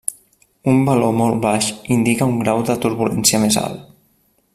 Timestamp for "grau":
2.45-2.65